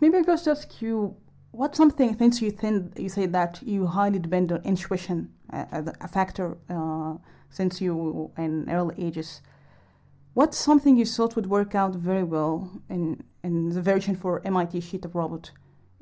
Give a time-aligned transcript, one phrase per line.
[0.00, 1.16] maybe I just ask you,
[1.52, 6.08] what something things you think you say that you highly depend on intuition as a
[6.08, 7.14] factor uh,
[7.50, 9.42] since you in early ages.
[10.34, 14.80] What's something you thought would work out very well in, in the version for MIT
[14.80, 15.50] Cheetah Robot,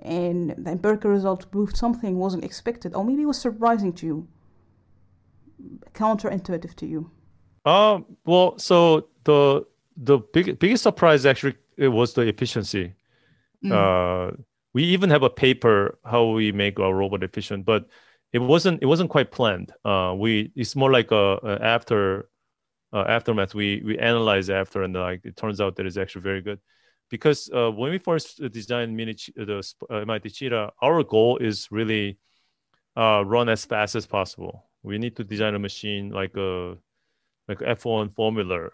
[0.00, 4.28] and the empirical result proved something wasn't expected, or maybe was surprising to you,
[5.94, 7.10] counterintuitive to you?
[7.64, 8.04] Um.
[8.24, 12.94] Well, so the the big, biggest surprise actually it was the efficiency.
[13.64, 13.72] Mm.
[13.72, 14.36] Uh,
[14.74, 17.86] we even have a paper how we make our robot efficient, but
[18.32, 19.72] it wasn't it wasn't quite planned.
[19.84, 22.28] Uh, we it's more like a, a after
[22.92, 23.54] uh, aftermath.
[23.54, 26.60] We we analyze after, and like it turns out that it's actually very good.
[27.10, 32.18] Because uh, when we first designed mini the uh, MIT Cheetah, our goal is really
[32.96, 34.68] uh, run as fast as possible.
[34.82, 36.76] We need to design a machine like a
[37.48, 38.68] like F1 formula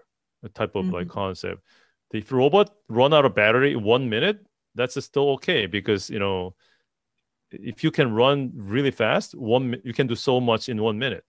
[0.54, 0.94] type of mm-hmm.
[0.94, 1.62] like concept.
[2.12, 6.54] If robot run out of battery in one minute, that's still okay because you know
[7.60, 11.24] if you can run really fast, one you can do so much in one minute.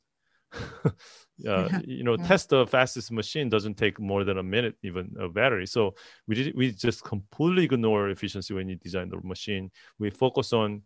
[0.86, 0.92] uh,
[1.38, 1.80] yeah.
[1.86, 2.28] you know, yeah.
[2.28, 5.66] test the fastest machine doesn't take more than a minute even a battery.
[5.66, 5.96] So
[6.28, 9.72] we did we just completely ignore efficiency when you design the machine.
[10.00, 10.84] We focus on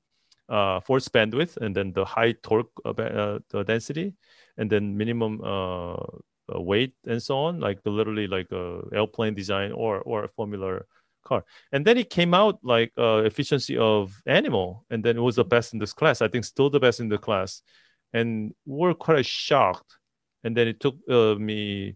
[0.50, 4.16] uh, force bandwidth and then the high torque uh, uh the density
[4.58, 9.36] and then minimum uh, uh, weight and so on, like the, literally like a airplane
[9.36, 10.82] design or or a formula
[11.30, 11.42] car.
[11.74, 15.50] And then it came out like uh, efficiency of animal, and then it was the
[15.56, 16.22] best in this class.
[16.22, 17.62] I think still the best in the class,
[18.18, 19.92] and we're quite shocked.
[20.44, 21.96] And then it took uh, me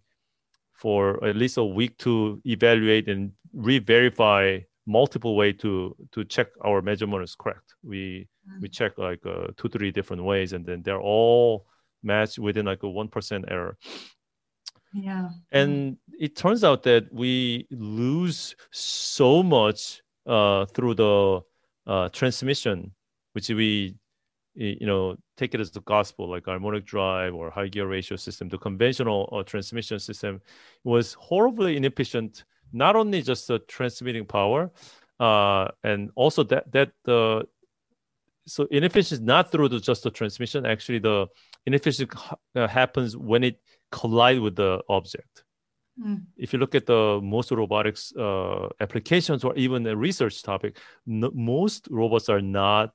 [0.74, 6.82] for at least a week to evaluate and re-verify multiple way to to check our
[6.82, 7.68] measurement is correct.
[7.84, 8.62] We mm-hmm.
[8.62, 11.66] we check like uh, two three different ways, and then they're all
[12.02, 13.78] matched within like a one percent error.
[14.94, 15.30] Yeah.
[15.52, 21.42] And it turns out that we lose so much uh, through the
[21.88, 22.92] uh, transmission,
[23.34, 23.96] which we,
[24.54, 28.50] you know, take it as the gospel, like harmonic drive or high gear ratio system.
[28.50, 30.42] The conventional uh, transmission system
[30.84, 34.72] was horribly inefficient, not only just the transmitting power,
[35.20, 37.48] uh, and also that that the
[38.46, 40.66] so inefficiency is not through the, just the transmission.
[40.66, 41.28] Actually, the
[41.66, 42.08] inefficiency
[42.56, 43.60] uh, happens when it
[44.00, 45.44] collide with the object.
[46.04, 46.24] Mm.
[46.38, 51.30] If you look at the most robotics uh, applications or even a research topic, no,
[51.34, 52.92] most robots are not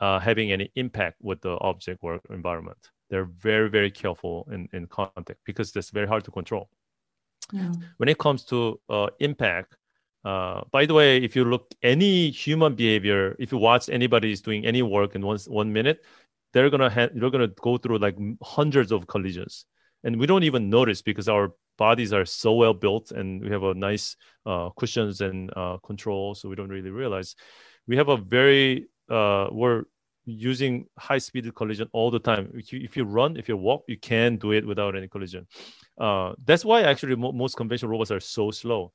[0.00, 2.82] uh, having any impact with the object or environment.
[3.08, 6.68] They're very, very careful in, in contact because that's very hard to control.
[7.52, 7.72] Yeah.
[7.96, 9.76] When it comes to uh, impact,
[10.24, 14.40] uh, by the way, if you look any human behavior, if you watch anybody is
[14.40, 15.98] doing any work in one one minute,
[16.52, 19.66] they're gonna ha- they're gonna go through like hundreds of collisions
[20.04, 23.64] and we don't even notice because our bodies are so well built and we have
[23.64, 24.16] a nice
[24.46, 26.34] uh, cushions and uh, control.
[26.34, 27.34] So we don't really realize.
[27.88, 29.84] We have a very uh, we're
[30.26, 32.50] using high speed collision all the time.
[32.54, 35.46] If you, if you run if you walk you can do it without any collision.
[35.98, 38.92] Uh, that's why actually mo- most conventional robots are so slow.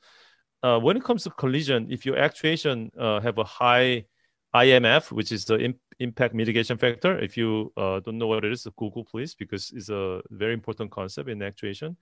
[0.61, 4.05] Uh, when it comes to collision if your actuation uh, have a high
[4.53, 7.19] IMF, which is the imp- impact mitigation factor.
[7.19, 10.91] If you uh, don't know what it is, Google please, because it's a very important
[10.91, 11.97] concept in actuation.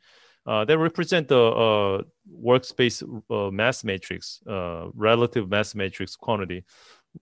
[0.45, 2.01] Uh, they represent the uh,
[2.41, 6.63] workspace uh, mass matrix, uh, relative mass matrix quantity.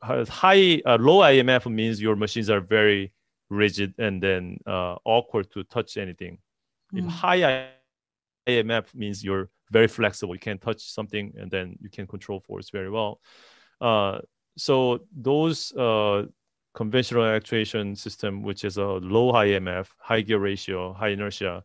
[0.01, 3.13] High, uh, low IMF means your machines are very
[3.49, 6.37] rigid and then awkward to touch anything.
[6.93, 6.99] Mm.
[6.99, 7.69] If high
[8.47, 12.69] IMF means you're very flexible, you can touch something and then you can control force
[12.69, 13.19] very well
[14.57, 16.23] so those uh,
[16.75, 21.63] conventional actuation system, which is a low IMF, high gear ratio, high inertia,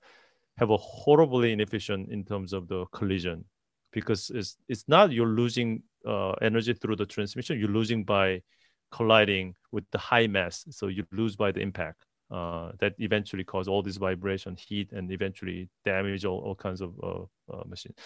[0.56, 3.44] have a horribly inefficient in terms of the collision
[3.92, 8.40] because it's it's not you're losing uh, energy through the transmission, you're losing by
[8.92, 12.06] colliding with the high mass, so you lose by the impact.
[12.30, 16.94] Uh, that eventually cause all this vibration, heat, and eventually damage all, all kinds of
[17.02, 17.22] uh,
[17.52, 17.96] uh, machines.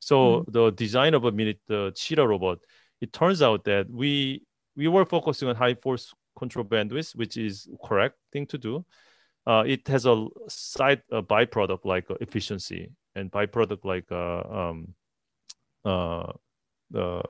[0.00, 0.52] So mm.
[0.54, 2.60] the design of a Mini uh, Cheetah robot
[3.04, 4.42] it turns out that we
[4.76, 8.84] we were focusing on high force control bandwidth, which is correct thing to do.
[9.46, 14.94] Uh, it has a side a byproduct like uh, efficiency and byproduct like uh, um,
[15.84, 16.32] uh,
[16.90, 17.22] the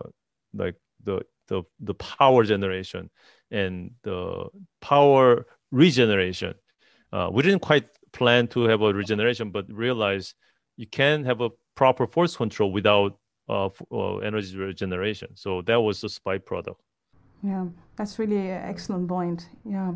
[0.55, 3.11] like the the the power generation
[3.51, 4.47] and the
[4.81, 6.55] power regeneration.
[7.13, 10.35] Uh, we didn't quite plan to have a regeneration, but realize
[10.77, 13.19] you can have a proper force control without
[13.49, 15.29] of uh, energy regeneration.
[15.37, 16.77] So that was a byproduct.
[17.45, 19.49] Yeah, that's really an excellent point.
[19.65, 19.95] Yeah.